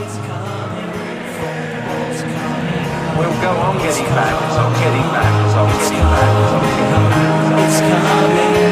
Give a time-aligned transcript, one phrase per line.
[0.00, 0.08] We'll
[3.42, 6.64] go on getting back, I'm getting back, I'm getting back, so I'm getting back,
[7.60, 8.69] It's coming,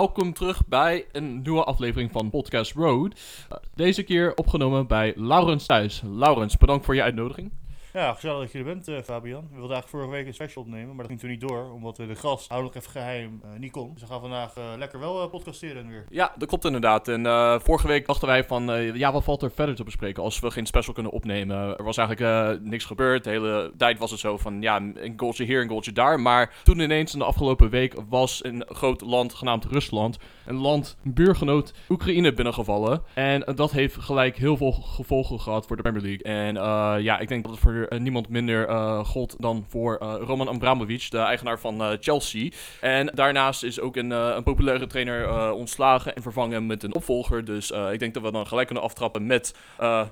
[0.00, 3.12] welkom terug bij een nieuwe aflevering van Podcast Road.
[3.52, 6.02] Uh, Deze keer opgenomen bij Laurens thuis.
[6.04, 7.50] Laurens, bedankt voor je uitnodiging.
[7.92, 9.40] Ja, gezellig dat je er bent, eh, Fabian.
[9.40, 11.98] We wilden eigenlijk vorige week een special opnemen, maar dat ging toen niet door, omdat
[11.98, 13.92] eh, de gast, houdelijk even geheim, eh, niet kon.
[13.92, 16.04] Dus we gaan vandaag eh, lekker wel podcasteren weer.
[16.08, 17.08] Ja, dat klopt inderdaad.
[17.08, 17.24] En
[17.62, 20.66] vorige week dachten wij van, ja, wat valt er verder te bespreken als we geen
[20.66, 21.78] special kunnen opnemen?
[21.78, 23.24] Er was eigenlijk niks gebeurd.
[23.24, 26.20] De hele tijd was het zo van, ja, een goaltje hier, een goaltje daar.
[26.20, 30.96] Maar toen ineens in de afgelopen week was een groot land genaamd Rusland, een land,
[31.04, 33.02] een buurgenoot, Oekraïne binnengevallen.
[33.14, 36.22] En dat heeft gelijk heel veel gevolgen gehad voor de Premier League.
[36.22, 36.54] En
[37.02, 40.48] ja, ik denk dat het voor eh, niemand minder eh gold dan voor eh, Roman
[40.48, 42.50] Abramovich, de eigenaar van Chelsea.
[42.80, 47.44] En daarnaast is ook een, een populaire trainer ontslagen en vervangen met een opvolger.
[47.44, 49.54] Dus ik denk dat we dan gelijk kunnen aftrappen met,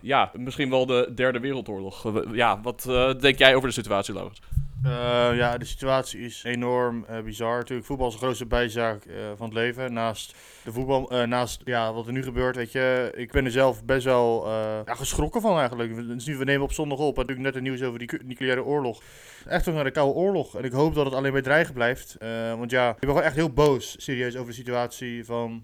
[0.01, 2.13] ja, misschien wel de derde wereldoorlog.
[2.33, 2.83] Ja, wat
[3.21, 4.41] denk jij over de situatie, Laurens?
[4.83, 7.57] Eh, ja, de situatie is enorm eh, bizar.
[7.57, 9.93] Natuurlijk, voetbal is de grootste bijzaak eh, van het leven.
[9.93, 13.13] Naast de voetbal, naast ja, wat er nu gebeurt, weet je.
[13.15, 14.47] Ik ben er zelf best wel
[14.85, 15.95] geschrokken van eigenlijk.
[15.95, 17.17] We, dus we nemen op zondag op.
[17.17, 19.03] Natuurlijk net het nieuws over die nucleaire oorlog.
[19.47, 20.57] Echt toch naar de koude oorlog.
[20.57, 22.17] En ik hoop dat het alleen bij dreigen blijft.
[22.57, 25.63] Want ja, ik ben gewoon echt heel boos, serieus, over de situatie van,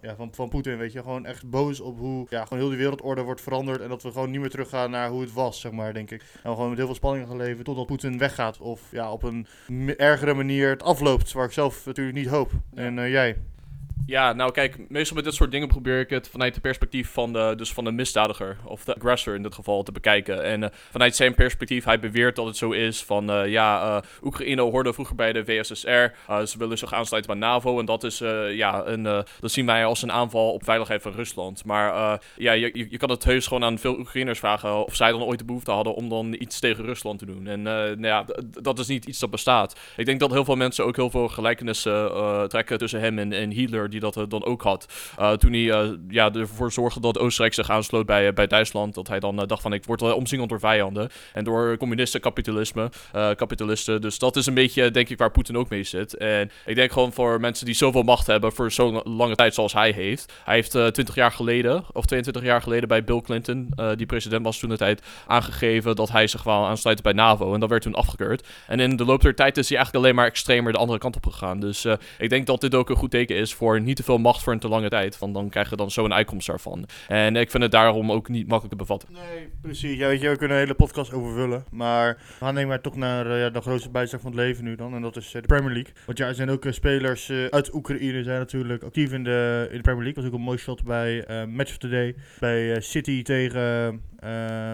[0.00, 1.02] ja, van, van Poetin, weet je.
[1.02, 3.80] Gewoon echt boos op hoe ja, gewoon heel die wereldorde wordt veranderd.
[3.80, 6.20] En dat we gewoon niet meer teruggaan naar hoe het was, zeg maar, denk ik.
[6.20, 8.45] En we gewoon met heel veel spanning gaan leven totdat Poetin weggaat.
[8.60, 9.46] Of ja, op een
[9.96, 12.50] ergere manier het afloopt, waar ik zelf natuurlijk niet hoop.
[12.74, 13.36] En eh, jij?
[14.06, 17.32] Ja, nou kijk, meestal met dit soort dingen probeer ik het vanuit het perspectief van
[17.32, 20.44] de, dus van de misdadiger, of de aggressor in dit geval, te bekijken.
[20.44, 24.02] En eh, vanuit zijn perspectief, hij beweert dat het zo is van, eh, ja, eh,
[24.22, 28.18] Oekraïne hoorde vroeger bij de VSSR, ze willen zich aansluiten bij NAVO en dat is,
[28.48, 29.02] ja, een,
[29.40, 31.64] dat zien wij als een aanval op veiligheid van Rusland.
[31.64, 35.22] Maar ja, je, je, kan het heus gewoon aan veel Oekraïners vragen of zij dan
[35.22, 37.46] ooit de behoefte hadden om dan iets tegen Rusland te doen.
[37.46, 39.80] En nou ja, dat is niet iets dat bestaat.
[39.96, 42.10] Ik denk dat heel veel mensen ook heel veel gelijkenissen
[42.48, 44.86] trekken tussen hem en, en Hitler, die dat eh, dan ook had.
[45.18, 49.08] Eh, toen hij eh, ja, ervoor zorgde dat Oostenrijk zich aansloot bij, bij Duitsland, dat
[49.08, 51.08] hij dan dacht van ik word wel omsingeld door vijanden.
[51.32, 54.00] En door communisten kapitalisme, kapitalisten.
[54.00, 56.16] Dus dat is een beetje, denk ik, waar Poetin ook mee zit.
[56.16, 59.72] En ik denk gewoon voor mensen die zoveel macht hebben voor zo'n lange tijd zoals
[59.72, 60.32] hij heeft.
[60.44, 64.44] Hij heeft eh 20 jaar geleden, of 22 jaar geleden bij Bill Clinton, die president
[64.44, 67.54] was toen de tijd, aangegeven dat hij zich wel aansluiten bij NAVO.
[67.54, 68.46] En dat werd toen afgekeurd.
[68.66, 71.16] En in de loop der tijd is hij eigenlijk alleen maar extremer de andere kant
[71.16, 71.60] op gegaan.
[71.60, 71.86] Dus
[72.18, 74.52] ik denk dat dit ook een goed teken is voor niet te veel macht voor
[74.52, 75.18] een te lange tijd.
[75.18, 76.86] Want dan krijg je dan zo'n uitkomst daarvan.
[77.08, 79.08] En ik vind het daarom ook niet makkelijk te bevatten.
[79.12, 79.98] Nee, precies.
[79.98, 81.64] Ja, weet je, we kunnen een hele podcast overvullen.
[81.70, 84.64] Maar we gaan denk maar toch naar eh, ja, de grootste bijzaak van het leven
[84.64, 84.94] nu dan.
[84.94, 85.92] En dat is eh, de Premier League.
[86.06, 89.76] Want ja, er zijn ook eh, spelers uit Oekraïne zijn natuurlijk actief in de, in
[89.76, 90.14] de Premier League.
[90.14, 92.14] Dat was ook een mooi shot bij Match of the Day.
[92.40, 94.02] Bij City tegen,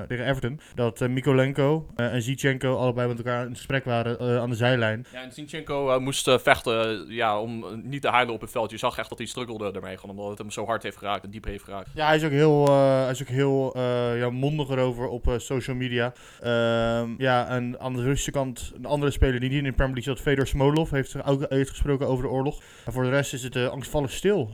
[0.09, 0.61] tegen Everton.
[0.75, 5.07] Dat eh, Mikolenko en Zichenko allebei met elkaar in gesprek waren aan de zijlijn.
[5.13, 8.71] Ja, en Zinchenko eh, moest vechten ja, om niet te huilen op het veld.
[8.71, 9.97] Je zag echt dat hij struggelde ermee.
[9.99, 11.91] Gewoon omdat het hem zo hard heeft geraakt en diep heeft geraakt.
[11.95, 15.29] Ja, hij is ook heel, eh, hij is ook heel eh, ja, mondig erover op
[15.29, 16.13] eh, social media.
[16.41, 19.95] Ehm, ja, en aan de Russische kant, een andere speler die niet in de Premier
[19.95, 22.63] League zat, Fedor Smolov, heeft ook heeft gesproken over de oorlog.
[22.85, 24.51] En voor de rest is het angstvallig stil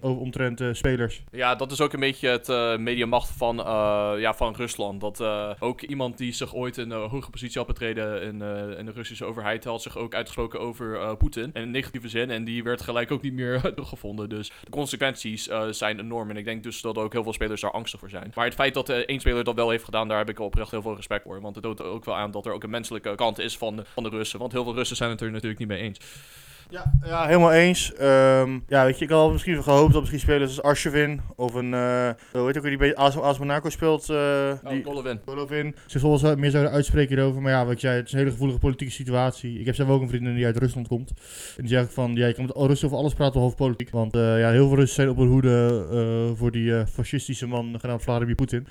[0.00, 1.22] omtrent spelers.
[1.30, 3.56] Ja, dat is ook een beetje het mediamacht van,
[4.18, 5.00] ja, van Rusland.
[5.00, 5.20] Dat
[5.58, 8.42] ook iemand die zich ooit in een hoge positie had betreden in,
[8.78, 11.50] in de Russische overheid, had zich ook uitgesproken over Poetin.
[11.52, 12.30] In een negatieve zin.
[12.30, 14.28] En die werd gelijk ook niet meer teruggevonden.
[14.28, 16.30] Dus de consequenties eh, zijn enorm.
[16.30, 18.32] En ik denk dus dat ook heel veel spelers daar angstig voor zijn.
[18.34, 20.70] Maar het feit dat eh, één speler dat wel heeft gedaan, daar heb ik oprecht
[20.70, 21.40] heel veel respect voor.
[21.40, 23.84] Want het toont ook wel aan dat er ook een menselijke kant is van de,
[23.94, 24.38] van de Russen.
[24.38, 25.98] Want heel veel Russen zijn het er natuurlijk niet mee eens.
[26.70, 27.94] Ja, ja helemaal eens.
[27.94, 31.74] Ehm, ja, weet je, ik had misschien gehoopt dat misschien spelers als Arshavin of een,
[31.74, 34.08] eh hoe heet ook weer die bij AS, AS Monaco speelt.
[34.10, 34.16] eh
[34.64, 35.20] Oh, die, Golovin.
[35.26, 37.42] Golovin zich volgens mij meer zouden uitspreken hierover.
[37.42, 39.58] Maar ja, wat jij, het is een hele gevoelige politieke situatie.
[39.60, 41.10] Ik heb zelf ook een vriendin die uit Rusland komt.
[41.56, 43.90] En die zegt van, ja, je kan met Russen over alles praten behalve politiek.
[43.90, 47.46] Want eh, ja, heel veel Russen zijn op hun hoede eh, voor die eh, fascistische
[47.46, 48.66] man genaamd Vladimir Poetin.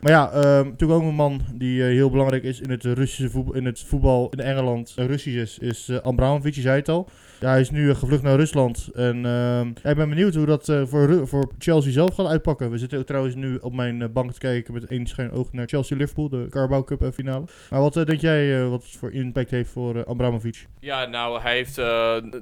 [0.00, 3.30] Maar ja, ehm, natuurlijk ook een man die eh, heel belangrijk is in het Russische
[3.30, 4.92] voetbal, in het voetbal in Engeland.
[4.96, 7.08] Russisch is, is eh, Abramovic, je zei het al.
[7.40, 8.88] Ja, hij is nu eh, gevlucht naar Rusland.
[8.94, 12.70] En ehm, ik ben benieuwd hoe dat eh, voor, voor Chelsea zelf gaat uitpakken.
[12.70, 15.68] We zitten trouwens nu op mijn eh, bank te kijken met één schijn oog naar
[15.68, 17.44] Chelsea-Liverpool, de Carabao Cup finale.
[17.70, 20.66] Maar wat denk jij wat voor impact heeft voor Abramovic?
[20.80, 21.74] Ja, nou, hij heeft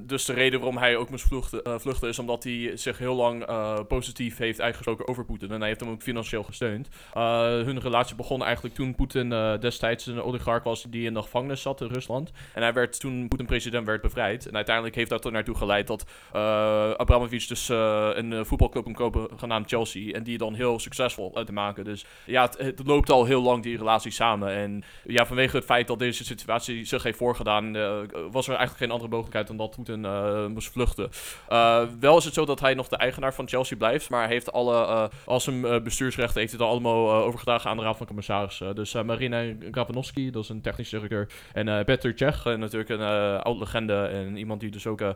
[0.07, 3.45] dus de reden waarom hij ook moest vluchten, vluchten is omdat hij zich heel lang
[3.87, 5.51] positief heeft uitgesproken over Poetin.
[5.51, 6.89] En hij heeft hem ook financieel gesteund.
[7.13, 9.29] Hun relatie begon eigenlijk toen Poetin
[9.59, 12.31] destijds een oligarch was die in de gevangenis zat in Rusland.
[12.53, 14.47] En hij werd toen Poetin president werd bevrijd.
[14.47, 18.83] En uiteindelijk heeft dat er naartoe geleid dat eh Abramovich dus eh, een eh, voetbalclub
[18.83, 20.13] kon kopen genaamd Chelsea.
[20.13, 21.83] En die dan heel succesvol uit te maken.
[21.83, 24.49] Dus ja, het, loopt al heel lang die relatie samen.
[24.49, 27.71] En ja, vanwege het feit dat deze situatie zich heeft voorgedaan,
[28.31, 30.07] was er eigenlijk geen andere mogelijkheid dan dat Poetin
[30.51, 31.09] moest vluchten.
[31.49, 34.31] Uh, wel is het zo dat hij nog de eigenaar van Chelsea blijft, maar hij
[34.31, 38.05] heeft alle, uh, als uh, bestuursrechten heeft het allemaal uh, overgedragen aan de Raad van
[38.05, 38.75] Commissarissen.
[38.75, 42.99] Dus uh, Marina Grapanovski, dat is een technisch directeur, en uh, Peter Cech, natuurlijk een
[42.99, 45.11] uh, oud legende en iemand die dus ook uh,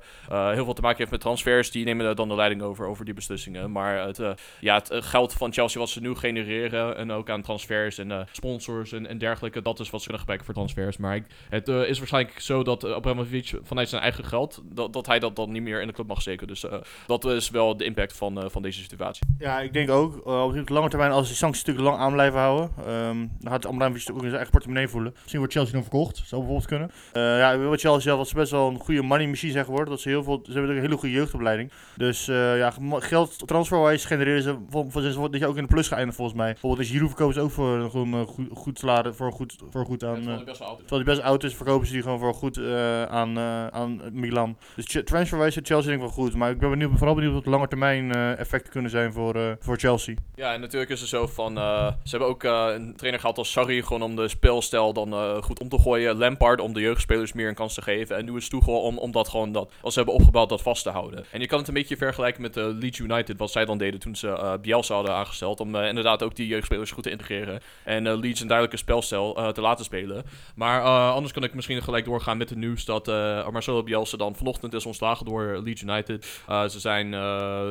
[0.52, 3.14] heel veel te maken heeft met transfers, die nemen dan de leiding over, over die
[3.14, 3.72] beslissingen.
[3.72, 7.42] Maar het, uh, ja, het geld van Chelsea wat ze nu genereren en ook aan
[7.42, 10.98] transfers en sponsors en, en, dergelijke, dat is wat ze kunnen gebruiken voor transfers.
[10.98, 15.20] Maar ik, het is waarschijnlijk zo dat Abramovich vanuit zijn eigen geld, dat, dat hij
[15.20, 16.48] dat dan niet meer in de club mag steken.
[16.48, 16.66] Dus
[17.08, 19.26] dat is wel de impact van, van deze situatie.
[19.40, 20.26] Ja, ik denk ook.
[20.26, 24.10] Op lange termijn, als de sancties natuurlijk lang aan blijven houden, um, dan gaat Abramovich
[24.10, 25.12] ook in zijn eigen portemonnee voelen.
[25.14, 26.92] Misschien wordt Chelsea dan verkocht, zou bijvoorbeeld kunnen.
[27.14, 29.90] Ja, wat Chelsea ze best wel een goede money machine zijn geworden.
[29.90, 31.72] Dat ze heel veel, ze hebben een hele goede jeugdopleiding.
[31.98, 35.88] Dus uh, ja, geld transferwise genereren ze voor, voor, dat je ook in de plus
[35.88, 36.52] gaat eindigen volgens mij.
[36.52, 39.86] Bijvoorbeeld als Giroud verkopen ze ook voor een gewoon, goed, goed salaris, voor goed, voor
[39.86, 40.24] goed aan...
[40.24, 40.78] Ja, best wel is.
[40.78, 44.02] Terwijl hij best oud is, verkopen ze die gewoon voor goed uh, aan, uh, aan
[44.12, 44.58] Milan.
[44.76, 46.36] Dus transferwise Chelsea denk ik wel goed.
[46.36, 50.16] Maar ik ben benieuwd, vooral benieuwd wat lange termijn effecten kunnen zijn voor, voor Chelsea.
[50.36, 51.56] Ja, en natuurlijk is het zo van...
[52.04, 55.70] ze hebben ook een trainer gehad als Sarri gewoon om de speelstijl dan goed om
[55.70, 56.18] te gooien.
[56.18, 58.18] Lampard om de jeugdspelers meer een kans te geven.
[58.18, 60.84] En nu is Tuchel om, om dat gewoon, dat, als ze hebben opgebouwd, dat vast
[60.84, 61.26] te houden.
[61.32, 64.16] En je kan het een beetje vergelijken met Leeds United, wat zij dan deden toen
[64.16, 65.60] ze Bielsa hadden aangesteld.
[65.60, 67.62] Om inderdaad ook die jeugdspelers goed te integreren.
[67.84, 70.24] En Leeds een duidelijke spelstijl te laten spelen.
[70.56, 74.18] Maar uh, anders kan ik misschien gelijk doorgaan met het nieuws dat uh, Marcelo Bielsa
[74.18, 76.42] dan vanochtend is ontslagen door Leeds United.
[76.50, 77.10] Uh, ze zijn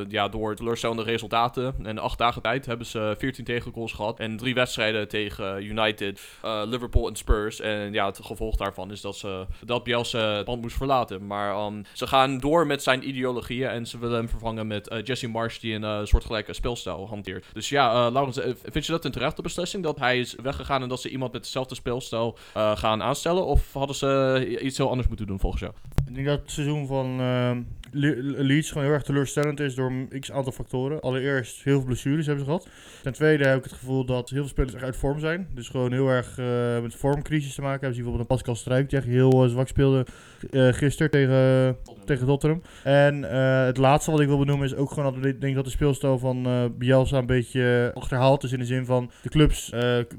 [0.09, 1.75] ja, door teleurstellende resultaten.
[1.83, 4.19] En acht dagen tijd hebben ze 14 tegengoals gehad.
[4.19, 6.21] En drie wedstrijden tegen United,
[6.65, 7.61] Liverpool en Spurs.
[7.61, 11.27] En ja, het gevolg daarvan is dat, ze, dat Bielsa het band moest verlaten.
[11.27, 13.69] Maar um, ze gaan door met zijn ideologieën.
[13.69, 17.47] En ze willen hem vervangen met Jesse Marsh, die een soortgelijke speelstijl hanteert.
[17.53, 19.83] Dus ja, Laurens, vind je dat een terechte beslissing?
[19.83, 23.45] Dat hij is weggegaan en dat ze iemand met dezelfde speelstijl gaan aanstellen?
[23.47, 25.75] Of hadden ze iets heel anders moeten doen volgens jou?
[26.07, 27.57] Ik denk dat het seizoen van uh,
[27.93, 31.01] Leeds gewoon heel erg teleurstellend is door x aantal factoren.
[31.01, 32.69] Allereerst heel veel blessures hebben ze gehad.
[33.03, 35.49] Ten tweede heb ik het gevoel dat heel veel spelers echt uit vorm zijn.
[35.55, 37.95] Dus gewoon heel erg uh, met vormcrisis te maken hebben.
[37.95, 40.07] Zie bijvoorbeeld een Pascal Struik die echt heel uh, zwak speelde
[40.51, 42.63] uh, gisteren tegen, tegen Tottenham.
[42.85, 43.23] En
[43.67, 46.19] het laatste wat ik wil benoemen is ook gewoon dat ik denk dat de speelstijl
[46.19, 48.53] van Bielsa een beetje achterhaald is.
[48.53, 49.69] In de zin van de clubs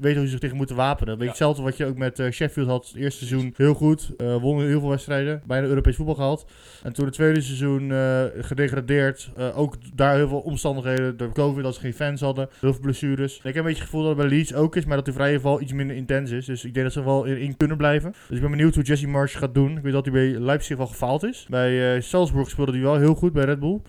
[0.00, 1.12] hoe ze zich tegen moeten wapenen.
[1.12, 3.54] Weet je hetzelfde wat je ook met Sheffield had het eerste seizoen.
[3.56, 4.10] Heel goed,
[4.40, 5.42] wonnen heel veel wedstrijden.
[5.46, 6.46] Bijna Europees voetbal gehaald.
[6.82, 9.30] En toen het tweede seizoen uh, gedegradeerd.
[9.38, 11.16] Uh, ook daar heel veel omstandigheden.
[11.16, 12.48] Door COVID, dat ze geen fans hadden.
[12.60, 13.36] Heel veel blessures.
[13.36, 14.84] Ik heb een beetje het gevoel dat het bij Leeds ook is.
[14.84, 16.46] Maar dat de vrije val iets minder intens is.
[16.46, 18.10] Dus ik denk dat ze wel in, kunnen blijven.
[18.10, 19.76] Dus ik ben benieuwd hoe Jesse Marsh gaat doen.
[19.76, 21.46] Ik weet dat hij bij Leipzig wel gefaald is.
[21.48, 23.80] Bij uh, Salzburg speelde hij wel heel goed bij Red Bull.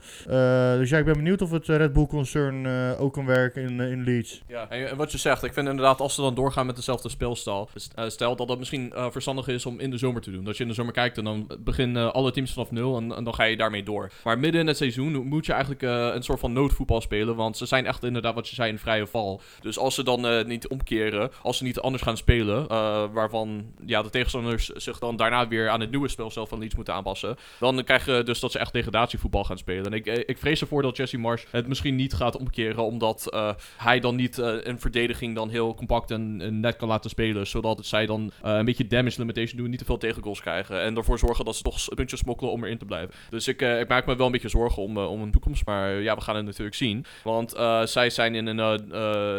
[0.77, 2.67] dus ja, ik ben benieuwd of het Red Bull concern
[2.97, 4.43] ook kan werken in, in Leeds.
[4.47, 5.43] Ja, en wat je zegt.
[5.43, 7.69] Ik vind inderdaad als ze dan doorgaan met dezelfde speelstijl.
[8.07, 10.43] stel dat dat misschien verstandig is om in de zomer te doen.
[10.43, 12.97] Dat je in de zomer kijkt en dan beginnen alle teams vanaf nul.
[12.97, 14.12] En, en dan ga je daarmee door.
[14.24, 17.36] Maar midden in het seizoen moet je eigenlijk uh, een soort van noodvoetbal spelen.
[17.36, 19.41] Want ze zijn echt inderdaad wat je zei in vrije val.
[19.62, 23.65] Dus als ze dan uh, niet omkeren, als ze niet anders gaan spelen, uh, waarvan
[23.86, 27.36] ja, de tegenstanders zich dan daarna weer aan het nieuwe spelstijl van Leeds moeten aanpassen,
[27.60, 29.86] dan krijg je dus dat ze echt degradatievoetbal gaan spelen.
[29.86, 33.38] En ik, ik vrees ervoor dat Jesse Marsh het misschien niet gaat omkeren, omdat
[33.77, 38.05] hij dan niet een verdediging dan heel compact en, net kan laten spelen, zodat zij
[38.05, 41.55] dan een beetje damage limitation doen, niet te veel tegengoals krijgen en ervoor zorgen dat
[41.55, 43.15] ze toch puntjes smokkelen om erin te blijven.
[43.29, 45.65] Dus ik, ik maak me wel een beetje zorgen om, uh, om een toekomst.
[45.65, 47.05] Maar uh, ja, we gaan het natuurlijk zien.
[47.24, 47.51] Want
[47.83, 48.88] zij zijn in een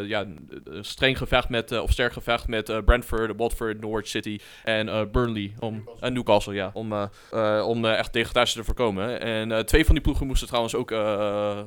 [0.09, 0.26] ja,
[0.80, 5.54] streng gevecht met, of sterk gevecht met Brentford, Watford, Norwich City en Burnley.
[5.59, 6.71] Om, en Newcastle, ja.
[6.73, 6.92] Om,
[7.64, 9.21] om echt degradatie te voorkomen.
[9.21, 10.94] En twee van die ploegen moesten trouwens ook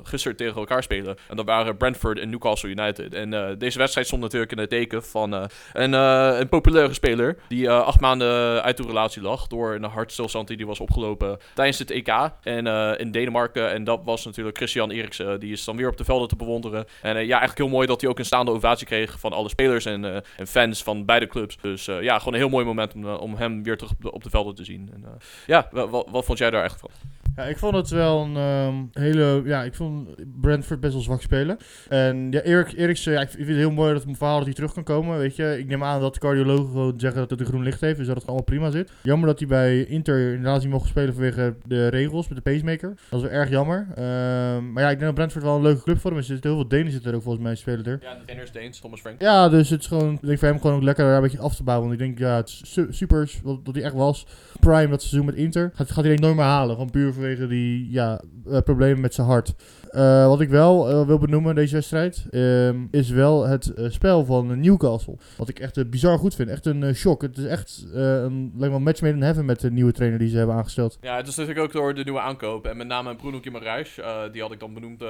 [0.02, 1.16] gisteren tegen elkaar spelen.
[1.28, 3.14] En dat waren Brentford en Newcastle United.
[3.14, 7.38] En deze wedstrijd stond natuurlijk in het teken van een, een populaire speler.
[7.48, 9.46] Die acht maanden uit de relatie lag.
[9.46, 12.30] Door een hartstilstand die was opgelopen tijdens het EK.
[12.42, 13.70] In, eh, in Denemarken.
[13.70, 15.40] En dat was natuurlijk Christian Eriksen.
[15.40, 16.84] Die is dan weer op de velden te bewonderen.
[17.02, 19.48] En eh, ja, eigenlijk heel mooi dat hij ook een staande ovatie kreeg van alle
[19.48, 21.56] spelers en, eh, en fans van beide clubs.
[21.60, 24.02] Dus eh, ja, gewoon een heel mooi moment om, eh, om hem weer terug op
[24.02, 24.90] de, op de velden te zien.
[24.94, 25.10] En, eh,
[25.46, 26.90] ja, wa- wa- wat vond jij daar echt van?
[27.38, 29.42] Ja, ik vond het wel een ehm, hele...
[29.44, 30.08] Ja, ik vond
[30.40, 31.56] Brentford best wel zwak spelen.
[31.88, 34.54] En ja, Erik, Eriksen, ja, ik vind het heel mooi dat het verhaal dat hij
[34.54, 35.58] terug kan komen, weet je.
[35.58, 38.06] Ik neem aan dat de cardiologen gewoon zeggen dat het een groen licht heeft, dus
[38.06, 38.92] dat het allemaal prima zit.
[39.02, 42.94] Jammer dat hij bij Inter inderdaad niet mocht spelen vanwege de regels met de pacemaker.
[43.10, 43.86] Dat is wel erg jammer.
[43.94, 46.26] Ehm, maar ja, ik denk dat Brentford wel een leuke club voor hem is.
[46.26, 47.98] Er zitten heel veel Denen zitten er ook volgens mij spelen er.
[48.02, 49.20] Ja, de trainer is Deens, Thomas Frank.
[49.20, 51.38] Ja, dus het is gewoon, ik denk voor hem gewoon ook lekker daar een beetje
[51.38, 51.88] af te bouwen.
[51.88, 54.26] Want ik denk, ja, het is su- super wat, dat hij echt was.
[54.60, 55.70] Prime dat seizoen met Inter.
[55.74, 56.74] Gaat, gaat hij denk ik nooit meer halen.
[56.74, 58.20] Gewoon puur vanwege die ja,
[58.50, 59.54] eh, problemen met zijn hart.
[59.90, 64.24] Eh, wat ik wel eh, wil benoemen deze wedstrijd, ehm, is wel het eh, spel
[64.24, 65.16] van Newcastle.
[65.36, 66.48] Wat ik echt bizar goed vind.
[66.48, 67.22] Echt een shock.
[67.22, 70.36] Het is echt een, een match made in heaven met de nieuwe trainer die ze
[70.36, 70.98] hebben aangesteld.
[71.00, 72.66] Ja, het is natuurlijk ook door de nieuwe aankoop.
[72.66, 74.00] En met name Bruno Guimaraes.
[74.32, 75.04] die had ik dan benoemd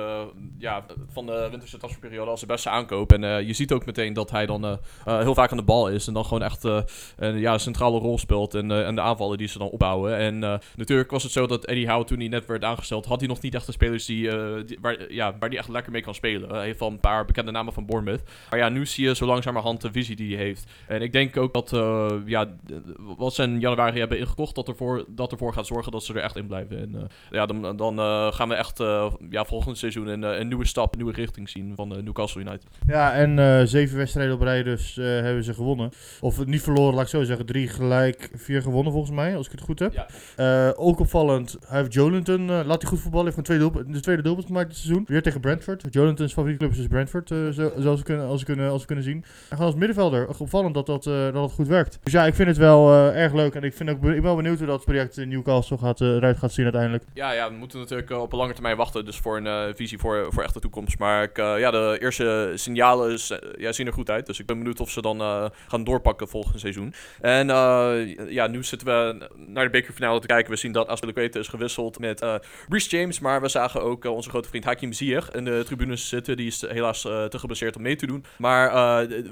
[0.59, 3.13] ja, van de winterse transferperiode als de beste aankoop.
[3.13, 6.07] En je ziet ook meteen dat hij dan heel vaak aan de bal is.
[6.07, 6.65] En dan gewoon echt
[7.17, 8.55] een ja, centrale rol speelt.
[8.55, 10.17] En, en de aanvallen die ze dan opbouwen.
[10.17, 13.07] En natuurlijk was het zo dat Eddie Howe toen hij net werd aangesteld...
[13.07, 14.31] had hij nog niet echt de spelers die-
[14.81, 16.51] waar, ja, waar hij echt lekker mee kan spelen.
[16.51, 18.23] Hij heeft wel een paar bekende namen van Bournemouth.
[18.51, 20.71] Maar ja, nu zie je zo langzamerhand de visie die hij heeft.
[20.87, 22.47] En ik denk ook dat uh, ja,
[23.17, 26.23] wat ze in januari hebben ingekocht, dat ervoor, dat ervoor gaat zorgen dat ze er
[26.23, 26.79] echt in blijven.
[26.79, 28.79] En uh, ja, dan, dan uh, gaan we echt
[29.31, 32.67] ja, volgend seizoen een, een nieuwe stap, een nieuwe richting zien van Newcastle United.
[32.87, 35.91] Ja, en zeven wedstrijden op rij dus hebben ze gewonnen.
[36.21, 37.47] Of niet verloren, laat ik zo zeggen.
[37.47, 40.07] Drie gelijk, vier gewonnen volgens mij, als ik het goed heb.
[40.37, 40.73] Ja.
[40.77, 44.23] ook opvallend, hij heeft Jolinton, laat hij goed voetballen, heeft gewoon twee doelp de tweede
[44.23, 45.05] doelpunt gemaakt seizoen.
[45.09, 45.85] Weer tegen Brentford.
[45.91, 48.87] Jolinton's favoriete club is dus Brentford, zo, zoals, we kunnen, als we kunnen, als we
[48.87, 49.17] kunnen zien.
[49.17, 51.99] En gewoon als middenvelder, opvallend dat dat, dat het goed werkt.
[52.03, 53.55] Dus ja, ik vind het wel uh, erg leuk.
[53.55, 56.09] En ik, vind ook, ik ben wel benieuwd hoe dat project in Newcastle gaat, uh,
[56.09, 57.05] eruit gaat zien uiteindelijk.
[57.15, 59.05] Ja, ja, we moeten natuurlijk uh, op een lange termijn wachten.
[59.05, 60.99] Dus voor een uh, visie voor, voor echt de toekomst.
[60.99, 63.19] Maar ik, ja, de eerste signalen
[63.59, 64.27] ja, zien er goed uit.
[64.27, 66.95] Dus ik ben benieuwd of ze dan gaan doorpakken volgend seizoen.
[67.21, 67.47] En
[68.29, 70.51] ja, nu zitten we naar de bekerfinale te kijken.
[70.51, 72.25] We zien dat Aspilicueta is gewisseld met
[72.69, 73.21] Reece James.
[73.21, 76.37] Maar we zagen ook onze grote vriend Hakim Ziyech in de tribunes zitten.
[76.37, 78.25] Die is helaas te geblesseerd om mee te doen.
[78.37, 78.73] Maar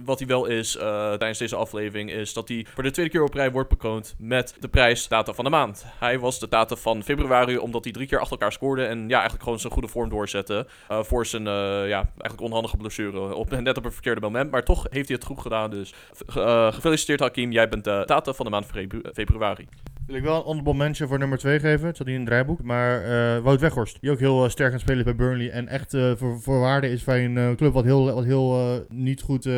[0.04, 0.72] wat hij wel is
[1.18, 4.54] tijdens deze aflevering is dat hij voor de tweede keer op rij wordt bekroond met
[4.60, 5.84] de prijs Tata van de Maand.
[5.98, 9.14] Hij was de Tata van februari omdat hij drie keer achter elkaar scoorde en ja,
[9.14, 11.44] eigenlijk gewoon zijn goede vorm doorzette voor zijn
[11.88, 14.50] ja, eigenlijk onhandige blessure op, net op een verkeerde moment.
[14.50, 15.94] Maar toch heeft hij het goed gedaan, dus
[16.26, 18.66] gefeliciteerd Hakim, jij bent de Tata van de maand
[19.12, 19.68] februari.
[20.06, 21.86] Wil ik wel een honorable mention voor nummer 2 geven.
[21.86, 22.62] Het zat niet in het draaiboek.
[22.62, 24.00] Maar uh, Wout Weghorst.
[24.00, 25.50] Die ook heel uh, sterk aan het spelen bij Burnley.
[25.50, 29.48] En echt uh, voor, waarde is bij een club wat heel, wat heel niet, goed,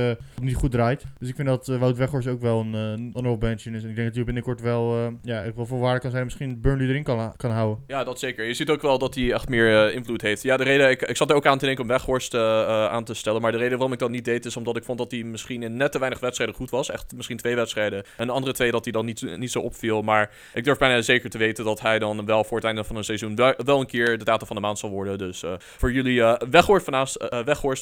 [0.43, 1.05] niet goed draait.
[1.19, 3.83] Dus ik vind dat Wout Weghorst ook wel een honorable mention is.
[3.83, 6.25] En ik denk dat hij binnenkort wel, ja, voor waarde kan zijn.
[6.25, 7.85] Misschien Burnley erin kan, kan houden.
[7.87, 8.45] Ja, dat zeker.
[8.45, 10.43] Je ziet ook wel dat hij echt meer invloed heeft.
[10.43, 10.91] Ja, de reden...
[10.91, 13.43] Ik, ik zat er ook aan te denken om Weghorst aan te stellen.
[13.43, 15.63] Maar de reden waarom ik dat niet deed is omdat ik vond dat hij misschien
[15.63, 16.91] in net te weinig wedstrijden goed was.
[16.91, 18.05] Echt misschien twee wedstrijden.
[18.17, 20.03] En de andere twee dat hij dan niet, niet zo opviel.
[20.03, 22.97] Maar ik durf bijna zeker te weten dat hij dan wel voor het einde van
[22.97, 25.19] een seizoen wel, een keer de data van de maand zal worden.
[25.19, 26.89] Dus uh, voor jullie uh, Weghorst,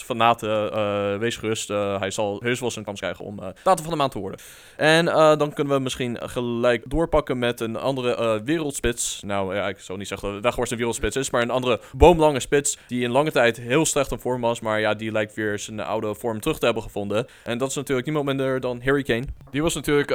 [0.02, 1.68] uh, van Naten, wees gerust.
[1.68, 4.40] hij zal heus wel zijn kans krijgen om data van de maand te worden.
[4.76, 5.04] En
[5.38, 9.22] dan kunnen we misschien gelijk doorpakken met een andere wereldspits.
[9.22, 12.40] Nou ja, ik zou niet zeggen dat Weghorst een wereldspits is, maar een andere boomlange
[12.40, 14.60] spits die in lange tijd heel slecht in vorm was.
[14.60, 17.26] Maar ja, die lijkt weer zijn oude vorm terug te hebben gevonden.
[17.44, 19.24] En dat is natuurlijk niemand minder dan Harry Kane.
[19.50, 20.10] Die was natuurlijk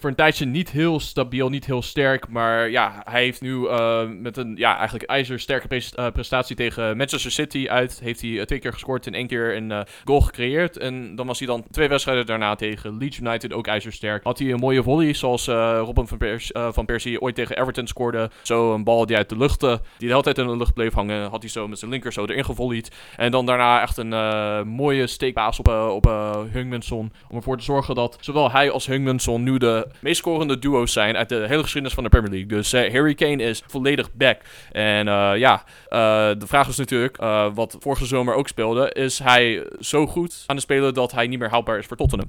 [0.00, 2.28] voor een tijdje niet heel stabiel, niet heel sterk.
[2.28, 7.30] Maar ja, hij heeft nu uh, met een ja, eigenlijk ijzersterke uh, prestatie tegen Manchester
[7.30, 8.00] City uit.
[8.02, 10.78] Heeft hij uh, twee keer gescoord en één keer een goal gecreëerd.
[10.78, 14.24] En dan was hij dan twee wedstrijden daarna tegen Leeds United ook ijzersterk.
[14.24, 18.30] Had hij een mooie volley zoals Robin van, Pers van Persie ooit tegen Everton scoorde.
[18.42, 20.92] Zo een bal die uit de lucht, die de hele tijd in de lucht bleef
[20.92, 21.30] hangen.
[21.30, 22.90] Had hij zo met zijn linker zo erin gevolleyed.
[23.16, 26.04] En dan daarna echt een mooie steekbaas op, op
[26.52, 27.12] Hungminson.
[27.28, 31.16] Om ervoor te zorgen dat zowel hij als Hungminson nu de meest scorende duo's zijn
[31.16, 32.48] uit de hele geschiedenis van de Premier League.
[32.48, 34.40] Dus uh, Harry Kane is volledig back.
[34.72, 37.16] En uh, ja, uh, de vraag is natuurlijk,
[37.54, 41.38] wat vorige zomer ook speelde, is hij zo goed aan het spelen dat hij niet
[41.38, 42.28] meer houdbaar is voor Tottenham?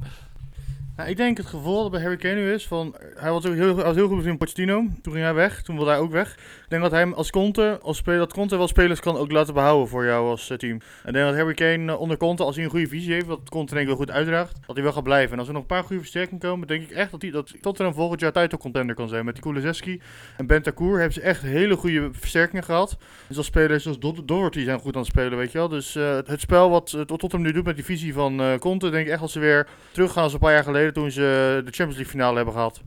[0.95, 3.53] Nou, ik denk het gevoel dat bij Harry Kane nu is van, hij was ook
[3.53, 6.33] heel, heel goed in Pochettino, toen ging hij weg, toen wilde hij ook weg.
[6.33, 9.53] Ik denk dat hij als Conte, als speler, dat Conte wel spelers kan ook laten
[9.53, 10.71] behouden voor jou als uh, team.
[10.71, 13.27] En ik denk dat Harry Kane uh, onder Conte, als hij een goede visie heeft,
[13.27, 15.31] dat Conte denk ik wel goed uitdraagt, dat hij wel gaat blijven.
[15.33, 17.53] En als er nog een paar goede versterkingen komen, denk ik echt dat, hij, dat
[17.61, 19.25] Tottenham volgend jaar title contender kan zijn.
[19.25, 20.01] Met die Kulezeski
[20.37, 22.97] en Bentancur hebben ze echt hele goede versterkingen gehad.
[23.27, 25.69] Dus als spelers zoals Do Doherty zijn goed aan het spelen, weet je wel.
[25.69, 29.05] Dus uh, het spel wat uh, Tottenham nu doet met die visie van Conte, denk
[29.05, 31.21] ik echt als ze weer teruggaan als een paar jaar geleden toen ze
[31.65, 32.81] de Champions League finale hebben gehad.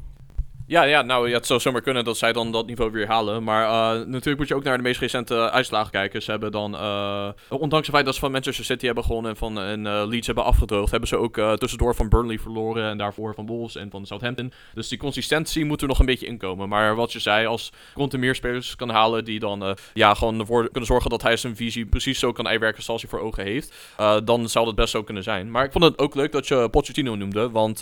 [0.68, 3.44] Ja, ja, nou, het zou zomaar kunnen dat zij dan dat niveau weer halen.
[3.44, 6.22] Maar uh, natuurlijk moet je ook naar de meest recente uitslagen kijken.
[6.22, 9.36] Ze hebben dan, uh, ondanks het feit dat ze van Manchester City hebben gewonnen en
[9.36, 13.46] van en, Leeds hebben afgedroogd, hebben ze ook tussendoor van Burnley verloren en daarvoor van
[13.46, 14.52] Wolves en van Southampton.
[14.74, 16.68] Dus die consistentie moet er nog een beetje inkomen.
[16.68, 20.62] Maar wat je zei, als Conte meer spelers kan halen die dan ja, gewoon ervoor
[20.62, 23.74] kunnen zorgen dat hij zijn visie precies zo kan uitwerken zoals hij voor ogen heeft,
[24.24, 25.50] dan zou dat best zo kunnen zijn.
[25.50, 27.78] Maar ik vond het ook leuk dat je Pochettino noemde, want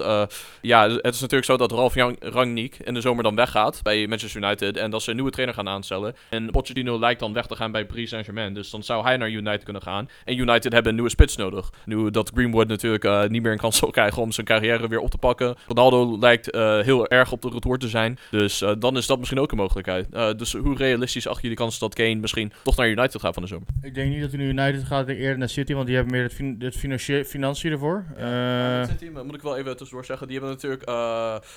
[0.61, 4.43] ja, het is natuurlijk zo dat Ralf Rangnick in de zomer dan weggaat bij Manchester
[4.43, 6.14] United en dat ze een nieuwe trainer gaan aanstellen.
[6.31, 9.31] En Pochettino lijkt dan weg te gaan bij Paris Saint-Germain, dus dan zou hij naar
[9.31, 10.09] United kunnen gaan.
[10.25, 11.73] En United hebben een nieuwe spits nodig.
[11.85, 14.99] Nu dat Greenwood natuurlijk uh, niet meer een kans zal krijgen om zijn carrière weer
[14.99, 15.54] op te pakken.
[15.66, 19.19] Ronaldo lijkt uh, heel erg op de retour te zijn, dus uh, dan is dat
[19.19, 20.38] misschien ook een mogelijkheid.
[20.38, 23.43] dus hoe realistisch acht je de kans dat Kane misschien toch naar United gaat van
[23.43, 23.66] de zomer?
[23.83, 26.23] Ik denk niet dat hij nu United gaat, eerder naar City, want die hebben meer
[26.23, 26.62] het, fin
[27.07, 28.04] het financiën ervoor.
[28.19, 30.85] Ja, City, moet ik wel even tussendoor zeggen, die hebben natuurlijk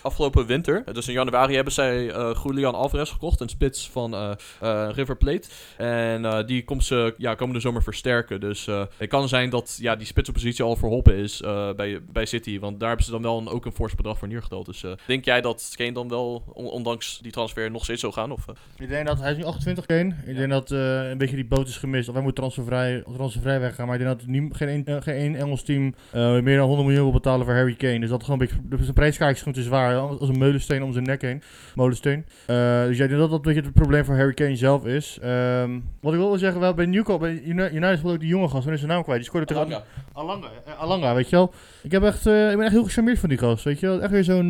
[0.02, 4.32] afgelopen winter, dus in januari hebben zij uh, Julian Alvarez gekocht, een spits van uh,
[4.64, 5.48] uh, River Plate.
[5.78, 8.40] En die komt ze ja, komende zomer versterken.
[8.40, 8.66] Dus
[8.98, 11.42] het kan zijn dat ja, die spitspositie al verholpen is
[11.76, 12.60] bij, bij City.
[12.60, 14.66] Want daar hebben ze dan wel een, ook een fors bedrag voor neergeteld.
[14.66, 18.32] Dus denk jij dat Kane dan wel, ondanks die transfer, nog steeds zou gaan?
[18.32, 18.46] Of,
[18.78, 20.16] Ik denk dat hij is nu 28 Kane.
[20.26, 22.08] Ik denk dat een beetje die boot is gemist.
[22.08, 23.88] Of hij moet transfervrij, transfervrij weggaan.
[23.88, 27.04] Maar ik denk dat niet, geen, één, geen één Engels team meer dan 100 miljoen
[27.04, 28.00] wil betalen voor Harry Kane.
[28.00, 29.96] Dus dat gewoon een beetje, de prijskaartje is gewoon te zwaar.
[29.98, 31.42] Als een meulensteen om zijn nek heen.
[31.75, 32.25] Molensteen.
[32.48, 35.20] Uh, dus jij denkt dat dat een beetje het probleem voor Harry Kane zelf is.
[35.24, 37.42] Um, wat ik wil zeggen, wel bij Newcastle, bij
[37.74, 39.20] United wil ook die jonge gast, wanneer is zijn naam kwijt?
[39.20, 39.70] Die scoorde Alanga.
[39.70, 40.48] tegen Alanga.
[40.68, 41.54] Uh, Alanga, weet je wel.
[41.84, 44.01] Ik, heb echt, uh, ik ben echt heel gecharmeerd van die gast, weet je wel.
[44.01, 44.48] Echt weer zo'n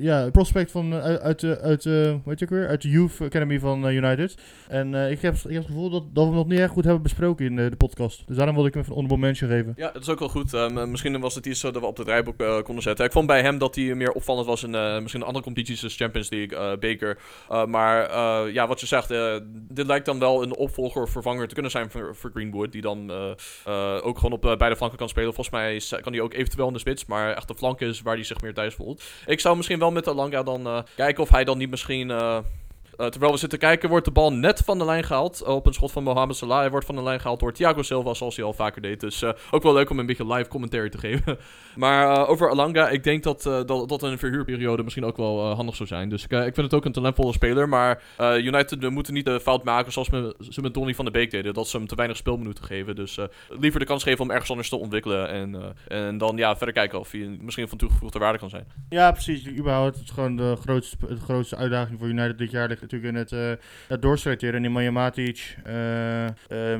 [0.00, 1.84] ja, prospect van, uit, uit,
[2.24, 4.34] weet je weer, uit de Youth Academy van United.
[4.68, 6.84] En ik, heb, ik heb het gevoel dat, dat we hem nog niet echt goed
[6.84, 8.22] hebben besproken in de podcast.
[8.26, 9.72] Dus daarom wilde ik hem even een honorable mention geven.
[9.76, 10.52] Ja, dat is ook wel goed.
[10.52, 13.04] Um, misschien was het iets dat we op het rijboek konden zetten.
[13.04, 15.96] Ik vond bij hem dat hij meer opvallend was in misschien een andere competities, dus
[15.96, 17.18] Champions League, beker.
[17.50, 19.08] Uh, maar uh, ja, wat je zegt,
[19.52, 22.72] dit lijkt dan wel een opvolger of vervanger te kunnen zijn voor, voor Greenwood.
[22.72, 23.10] Die dan
[24.02, 25.34] ook gewoon op beide flanken kan spelen.
[25.34, 27.06] Volgens mij kan hij ook eventueel in de spits.
[27.06, 29.02] Maar echt de flank is waar hij zich meer thuis voelt.
[29.26, 32.10] Ik zou misschien wel met Alanga dan kijken of hij dan niet misschien
[32.98, 35.44] uh, terwijl we zitten kijken, wordt de bal net van de lijn gehaald.
[35.44, 36.58] op een schot van Mohamed Salah.
[36.58, 39.00] Hij wordt van de lijn gehaald door Thiago Silva, zoals hij al vaker deed.
[39.00, 41.38] Dus uh, ook wel leuk om een beetje live commentary te geven.
[41.76, 45.88] maar uh, over Alanga, ik denk dat, dat, een verhuurperiode misschien ook wel handig zou
[45.88, 46.08] zijn.
[46.08, 47.68] Dus ik, ik vind het ook een talentvolle speler.
[47.68, 50.08] Maar United moeten niet de fout maken zoals
[50.48, 51.54] ze met Donny van de Beek deden.
[51.54, 52.96] Dat ze hem te weinig speelminuten geven.
[52.96, 53.18] Dus
[53.48, 55.28] liever de kans geven om ergens anders te ontwikkelen.
[55.28, 58.66] En, en dan ja, verder kijken of hij misschien van toegevoegde waarde kan zijn.
[58.88, 59.48] Ja, precies.
[59.48, 63.18] Überhaupt, het is gewoon de grootste, de grootste uitdaging voor United dit jaar natuurlijk in
[63.18, 64.64] het, uh, het doorselecteren.
[64.64, 66.78] En die Matic, uh, uh,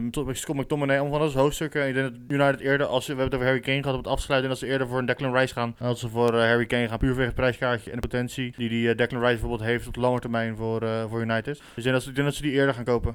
[0.54, 1.88] McTominay, allemaal van dat hoofdstukken.
[1.88, 4.12] Ik denk dat United eerder, als we, hebben het over Harry Kane gehad op het
[4.12, 5.74] afsluiten, en dat ze eerder voor een Declan Rice gaan.
[5.78, 8.68] Dan dat ze voor Harry Kane gaan, puur vanwege het prijskaartje en de potentie die
[8.68, 11.62] die Declan Rice bijvoorbeeld heeft op de lange termijn voor, voor United.
[11.74, 13.14] Dus ze, ik denk dat ze die eerder gaan kopen.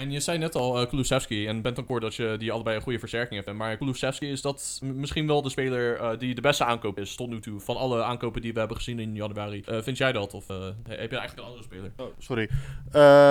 [0.00, 2.98] En je zei net al uh, Kulusevski en Bentancur dat je die allebei een goede
[2.98, 3.58] versterking hebt.
[3.58, 7.28] Maar Kulusevski is dat misschien wel de speler uh, die de beste aankoop is tot
[7.28, 7.60] nu toe.
[7.60, 9.62] Van alle aankopen die we hebben gezien in januari.
[9.68, 10.34] Uh, vind jij dat?
[10.34, 10.46] Of
[10.88, 11.90] heb je eigenlijk een andere speler?
[11.96, 12.48] Oh, sorry.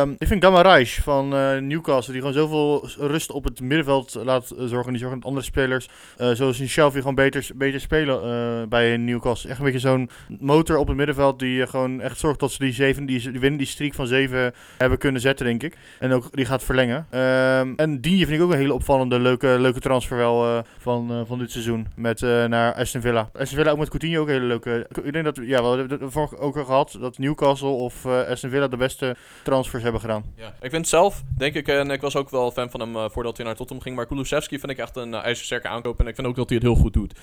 [0.02, 1.30] Um, ik vind Gamaraj van
[1.68, 4.92] Newcastle, die gewoon zoveel rust op het middenveld laat zorgen.
[4.92, 9.50] Die zorgen dat andere spelers, zoals in Shelby, gewoon beter, beter spelen bij Newcastle.
[9.50, 12.74] Echt een beetje zo'n motor op het middenveld die gewoon echt zorgt dat ze die,
[12.74, 15.78] zeven, die, die winnen, die streak van zeven hebben kunnen zetten, denk ik.
[16.00, 17.08] En ook die gaat verlengen.
[17.12, 21.12] Um, en Digne vind ik ook een hele opvallende, leuke, leuke transfer wel uh, van,
[21.12, 21.88] uh, van dit seizoen.
[21.96, 23.30] Met, uh, naar Aston Villa.
[23.34, 24.88] Aston Villa ook met Coutinho ook een hele leuke...
[25.04, 28.68] Ik denk dat, ja, we hebben vorige ook al gehad, dat Newcastle of Aston Villa
[28.68, 30.24] de beste transfers hebben gedaan.
[30.36, 33.38] Ja, ik vind zelf, denk ik, en ik was ook wel fan van hem voordat
[33.38, 36.28] hij naar Tottenham ging, maar Kulusevski vind ik echt een ijzersterke aankoop en ik vind
[36.28, 37.14] ook dat hij het heel goed doet.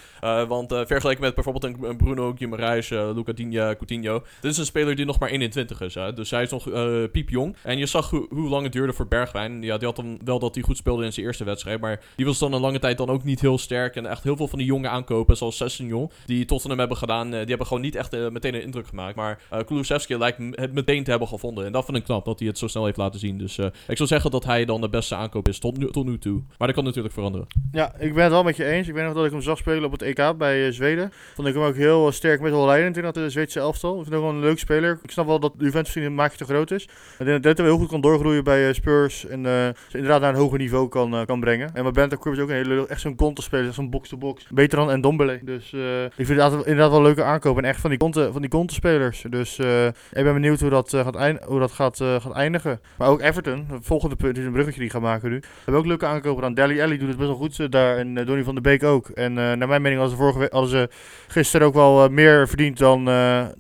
[0.49, 5.05] want vergeleken met bijvoorbeeld een, Bruno Guimaraes, Luca Digne, Coutinho, dit is een speler die
[5.05, 5.95] nog maar 21 is.
[5.95, 6.13] Hè?
[6.13, 6.65] Dus hij is nog
[7.11, 7.57] piepjong.
[7.63, 9.63] En je zag hoe lang het duurde voor Bergwijn.
[9.63, 11.81] Ja, die had dan wel dat hij goed speelde in zijn eerste wedstrijd.
[11.81, 13.97] Maar die was dan een lange tijd dan ook niet heel sterk.
[13.97, 17.39] En echt heel veel van die jonge aankopen, zoals Sessignon, die Tottenham hebben gedaan, eh,
[17.39, 19.17] die hebben gewoon niet echt uh, meteen een indruk gemaakt.
[19.17, 21.67] Maar uh, Kulusevski lijkt het meteen te hebben gevonden.
[21.67, 23.39] En dat vind ik knap, dat hij het zo snel heeft laten zien.
[23.39, 26.43] Dus ik zou zeggen dat hij dan de beste aankoop is tot nu, toe.
[26.59, 27.47] Maar dat kan natuurlijk veranderen.
[27.73, 28.89] Ja, ik ben het wel met je eens.
[28.89, 31.13] Ik weet nog dat ik hem zag spelen op het EK bij Zweden.
[31.35, 33.91] Vond ik hem ook heel sterk met leidend in dat de Zweedse elftal.
[33.91, 34.99] Ik vind hem gewoon een leuk speler.
[35.03, 36.89] Ik snap wel dat Juventus maakje te groot is.
[37.19, 40.59] Denk dat hij heel goed kan doorgroeien bij Spurs en, eh, inderdaad naar een hoger
[40.59, 41.71] niveau kan, eh, kan brengen.
[41.75, 44.47] En maar Bentancur is ook een hele, echt zo'n counterspeler, zo'n box-to-box.
[44.51, 45.41] Beter dan Ndombele.
[45.43, 47.59] Dus eh, ik vind het inderdaad, wel een leuke aankoop.
[47.59, 49.25] En echt van die, counter, van die counterspelers.
[49.31, 49.59] Dus
[50.13, 52.81] ik ben benieuwd hoe dat, gaat, hoe dat gaat, eindigen.
[52.97, 55.43] Maar ook Everton, het volgende punt, is een bruggetje die ik ga maken nu.
[55.65, 56.55] Hebben ook leuke aankopen aan.
[56.55, 57.97] Deli Alli doet het best wel goed daar.
[57.97, 59.09] En Donny van der Beek ook.
[59.09, 60.89] En naar mijn mening hadden ze, vorige hadden ze
[61.27, 63.05] gisteren ook wel meer verdiend dan,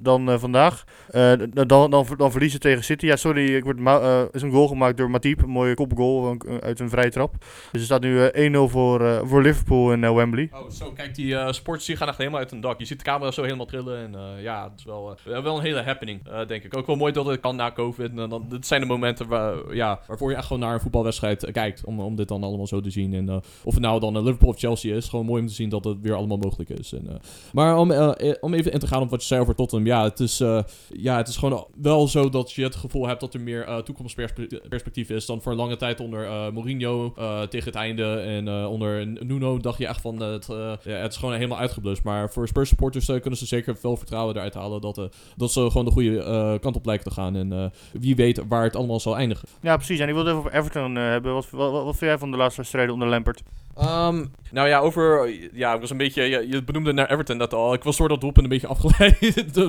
[0.00, 0.84] dan vandaag.
[1.16, 3.06] Eh, dan, dan, dan verliezen tegen City.
[3.06, 5.42] Ja, sorry, ik word eh, is een goal gemaakt door Matip.
[5.42, 7.34] Een mooie kopgoal een- uit een vrije trap.
[7.72, 10.50] Dus er staat nu eh, 1-0 voor, eh, voor Liverpool eh, Wembley.
[10.52, 12.78] Oh, zo, kijk, die eh sports gaan echt helemaal uit hun dak.
[12.78, 15.56] Je ziet de camera zo helemaal trillen en eh, ja, het is wel, eh, wel
[15.56, 16.76] een hele happening, eh, denk ik.
[16.76, 18.10] Ook wel mooi dat het kan na COVID.
[18.16, 21.44] En dan, dit zijn de momenten waar, ja, waarvoor je echt gewoon naar een voetbalwedstrijd
[21.44, 23.14] eh, kijkt, om, om dit dan allemaal zo te zien.
[23.14, 25.54] En eh, of het nou dan eh, Liverpool of Chelsea is, gewoon mooi om te
[25.54, 26.92] zien dat het weer allemaal mogelijk is.
[26.92, 27.14] En, eh,
[27.52, 29.86] maar om, eh, eh, om even in te gaan op wat je zei over Tottenham,
[29.86, 30.62] ja, het is, eh,
[31.06, 33.76] ja, het is gewoon wel zo dat je het gevoel hebt dat er meer eh,
[33.76, 38.14] toekomstperspectief is dan voor een lange tijd onder eh, Mourinho eh, tegen het einde.
[38.14, 40.46] En onder Nuno dacht je echt van, het,
[40.82, 42.02] ja, het is gewoon helemaal uitgeblust.
[42.02, 45.84] Maar voor Spurs supporters kunnen ze zeker veel vertrouwen eruit halen dat, dat ze gewoon
[45.84, 47.36] de goede kant op lijken te gaan.
[47.36, 49.48] En wie weet waar het allemaal zal eindigen.
[49.60, 49.98] Ja, precies.
[49.98, 51.32] En ik wil het even over Everton hebben.
[51.32, 53.42] Wat, wat, wat, vind jij van de laatste wedstrijden onder Lampert?
[53.76, 55.30] Ehm, nou ja, over.
[55.52, 56.22] Ja, ik was een beetje.
[56.22, 57.74] Je, je benoemde naar Everton net al.
[57.74, 59.60] Ik was door dat doelpunt een beetje afgeleid.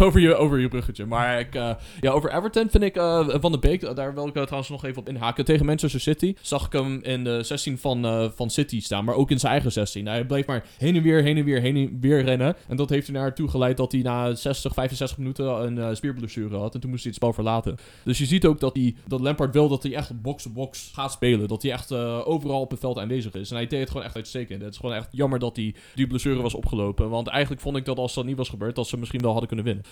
[0.00, 1.06] over, je, over je bruggetje.
[1.06, 2.96] Maar ik, eh, ja, over Everton vind ik.
[2.96, 5.44] eh, van de Beek, daar wil ik eh, trouwens nog even op inhaken.
[5.44, 9.04] Tegen Manchester City zag ik hem in de 16 van, van City staan.
[9.04, 10.06] Maar ook in zijn eigen 16.
[10.06, 12.56] Hij bleef maar heen en weer, heen en weer, heen en weer rennen.
[12.68, 16.74] En dat heeft er naartoe geleid dat hij na 60, 65 minuten een spierblessure had.
[16.74, 17.76] En toen moest hij het spel verlaten.
[18.04, 21.48] Dus je ziet ook dat, hij, dat Lampard wil dat hij echt box-to-box gaat spelen.
[21.48, 23.50] Dat hij echt overal op het veld aanwezig is.
[23.50, 24.62] En hij deed het gewoon echt uitstekend.
[24.62, 27.10] Het is gewoon echt jammer dat hij die blessure was opgelopen.
[27.10, 29.48] Want eigenlijk vond ik dat als dat niet was gebeurd, dat ze misschien wel hadden
[29.48, 29.84] kunnen winnen.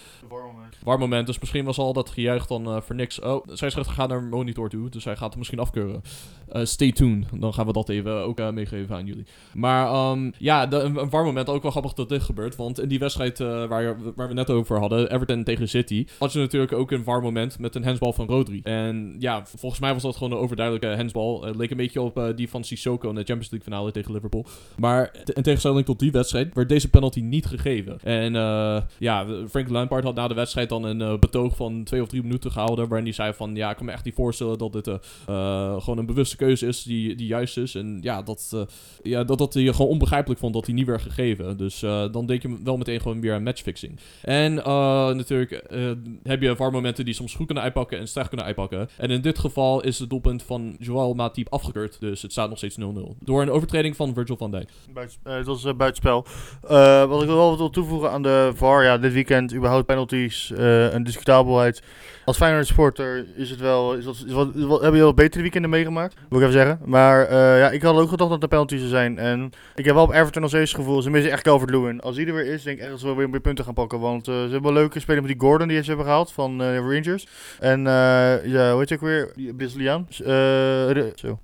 [0.84, 3.20] Warm moment, dus misschien was al dat gejuich dan eh, voor niks.
[3.20, 6.02] Oh, zij schrijft gaat naar monitor toe, dus hij gaat het misschien afkeuren.
[6.48, 9.26] Eh, stay tuned, dan gaan we dat even ook eh, meegeven aan jullie.
[9.54, 12.56] Maar ehm, ja, de, een, warm moment, ook wel grappig dat dit gebeurt.
[12.56, 16.38] Want in die wedstrijd waar, waar we net over hadden, Everton tegen City, had je
[16.38, 18.60] natuurlijk ook een warm moment met een hensbal van Rodri.
[18.62, 21.44] En ja, volgens mij was dat gewoon een overduidelijke hensbal.
[21.44, 24.46] Het leek een beetje op die van Sissoko de Champions League finale tegen Liverpool.
[24.76, 27.98] Maar in tegenstelling tot die wedstrijd werd deze penalty niet gegeven.
[28.02, 32.02] En eh, ja, Frank Lampard had na de wedstrijd dan een eh, betoog van twee
[32.02, 32.88] of drie minuten gehouden.
[32.88, 34.98] Waarin hij zei van ja, ik kan me echt niet voorstellen dat dit eh,
[35.78, 37.74] gewoon een bewuste keuze is die, die juist is.
[37.74, 38.66] En ja, dat,
[39.02, 41.56] ja, dat, dat hij gewoon onbegrijpelijk vond dat hij niet werd gegeven.
[41.56, 41.80] Dus
[42.12, 43.98] dan denk je wel meteen gewoon weer aan matchfixing.
[44.22, 44.54] En
[45.16, 45.64] natuurlijk
[46.22, 48.88] heb je VAR-momenten die soms goed kunnen uitpakken en slecht kunnen uitpakken.
[48.96, 52.00] En in dit geval is het doelpunt van Joel Matip afgekeurd.
[52.00, 52.82] Dus het staat nog steeds 0-0.
[53.24, 54.68] Door een overtreding van Virgil van Dijk.
[54.94, 56.26] Buiten, eh, dat is eh, buitenspel.
[56.68, 60.94] Eh, wat ik wel wil toevoegen aan de VAR, ja, dit weekend überhaupt penalties, eh
[60.94, 61.82] en discutabelheid.
[62.24, 65.14] Als Feyenoord supporter is het wel, is dat, is wat, is wat- hebben je wel
[65.14, 66.80] betere weekenden meegemaakt, moet ik even zeggen.
[66.84, 69.18] Maar eh, ja, ik had ook gedacht dat er penalties zou zijn.
[69.18, 72.00] En ik heb wel op Everton nog steeds het gevoel, ze missen echt Calvert-Lewin.
[72.00, 73.74] Als die er weer is, denk ik echt dat ze wel weer, weer punten gaan
[73.74, 74.00] pakken.
[74.00, 76.76] Want ze hebben wel leuke spelers met die Gordon die ze hebben gehaald van eh,
[76.76, 77.26] Rangers.
[77.60, 79.32] En eh, ja, hoe heet je ook weer?
[79.56, 80.06] Braziliaan.
[80.92, 81.38] Ru- zo.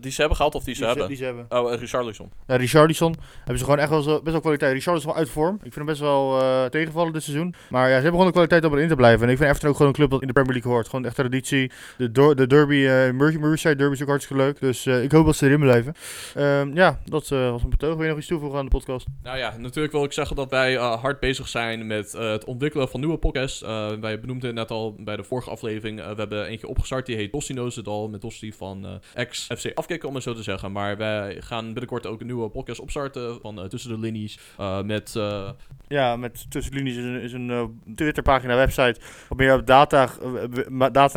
[0.00, 1.46] die ze hebben gehaald of die ze Die ze, die ze hebben.
[1.48, 2.30] Oh, uh, Richarlison.
[2.46, 4.72] Ja, Richarlison hebben ze gewoon echt wel zo- best wel kwaliteit.
[4.72, 5.54] Richarlison is wel uit vorm.
[5.54, 7.54] Ik vind hem best wel eh, tegenvallen dit seizoen.
[7.70, 9.26] Maar ja, ze hebben gewoon de kwaliteit om erin te blijven.
[9.26, 10.88] En ik vind Everton ook gewoon een club dat in de Premier League hoort.
[10.88, 11.70] Gewoon echt traditie.
[11.96, 14.60] De, de derby, Mer- Merseyside derby is ook hartstikke leuk.
[14.60, 15.92] Dus eh, ik hoop dat ze erin blijven.
[16.34, 17.94] Ehm, ja, dat was een betoog.
[17.94, 19.06] Wil je nog iets toevoegen aan de podcast?
[19.22, 23.00] Nou ja, natuurlijk wil ik zeggen dat wij hard bezig zijn met het ontwikkelen van
[23.00, 23.60] nieuwe podcasts.
[24.00, 25.98] Wij benoemden het net al bij de vorige aflevering.
[25.98, 28.08] we hebben eentje opgestart, die heet Dosti Knows It All.
[28.08, 30.72] Met Dosti van ex-FC Afkikken, om het zo te zeggen.
[30.72, 34.38] Maar wij gaan binnenkort ook een nieuwe podcast opstarten van eh, Tussen de Linies.
[34.58, 35.16] eh, met...
[35.16, 35.50] eh,
[35.88, 39.00] Ja, met Tussenlinies is een, is een Twitterpagina, website.
[39.28, 40.08] Wat meer op data,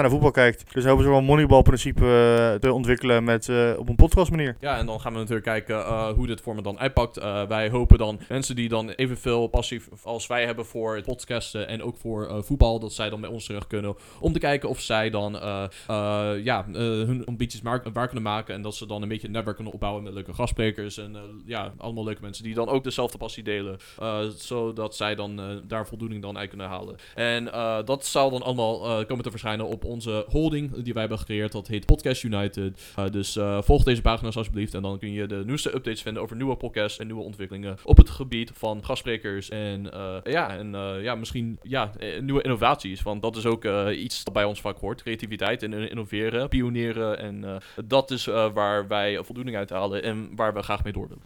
[0.02, 0.74] naar voetbal kijkt.
[0.74, 4.56] Dus hopen ze wel een moneyball-principe te ontwikkelen met, op een podcast manier.
[4.60, 7.16] Ja, en dan gaan we natuurlijk kijken hoe dit voor me dan uitpakt.
[7.48, 11.84] Wij hopen dan mensen die dan evenveel passie als wij hebben voor het podcasten en
[11.84, 13.96] ook voor voetbal, dat zij dan bij ons terug kunnen.
[14.20, 15.32] Om te kijken of zij dan
[16.44, 18.56] ja, hun ambities maar, waar kunnen maken.
[18.56, 20.98] En dat ze dan een beetje een kunnen opbouwen met leuke gastsprekers.
[20.98, 23.78] En eh, ja, allemaal leuke mensen die dan ook dezelfde passie delen.
[24.00, 26.96] eh, zodat zij dan eh, daar voldoening dan uit kunnen halen.
[27.16, 27.46] En
[27.86, 31.52] dat zal dan allemaal komen te verschijnen op onze holding die wij hebben gecreëerd.
[31.52, 32.94] Dat heet Podcast United.
[33.12, 34.74] Dus volg deze pagina's alsjeblieft.
[34.74, 37.98] En dan kun je de nieuwste updates vinden over nieuwe podcasts en nieuwe ontwikkelingen op
[37.98, 39.50] het gebied van gastsprekers.
[39.50, 39.84] En
[40.24, 43.02] ja, en ja, misschien ja, nieuwe innovaties.
[43.02, 45.02] Want dat is ook iets dat bij ons vaak hoort.
[45.02, 47.20] Creativiteit en innoveren, pioneren.
[47.20, 49.18] En dat is waar wij
[49.56, 51.24] uit halen en waar we graag mee door willen.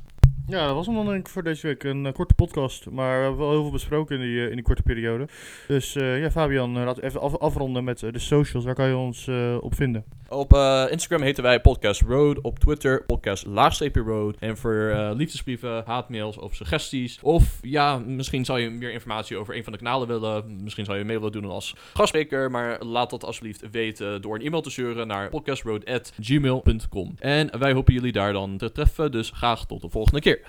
[0.47, 1.83] Ja, dat was hem dan denk ik voor deze week.
[1.83, 4.55] Een eh, korte podcast, maar we hebben wel heel veel besproken in die, eh, in
[4.55, 5.27] die korte periode.
[5.67, 8.65] Dus eh, ja, Fabian, laten we even af afronden met de socials.
[8.65, 9.29] Waar kan je ons
[9.59, 10.03] op vinden?
[10.29, 10.53] Op
[10.89, 12.41] Instagram heten wij Podcast Road.
[12.41, 13.45] Op Twitter podcast
[13.93, 14.35] Road.
[14.39, 17.19] En voor liefdesbrieven, haatmails of suggesties.
[17.21, 20.63] Of ja, misschien zou je meer informatie over een van de kanalen willen.
[20.63, 22.51] Misschien zou je mee willen doen als gastspreker.
[22.51, 27.15] Maar laat dat alsjeblieft weten door een e-mail te sturen naar podcastroad.gmail.com.
[27.19, 29.11] En wij hopen jullie daar dan te treffen.
[29.11, 30.34] Dus graag tot de volgende keer.
[30.37, 30.45] here.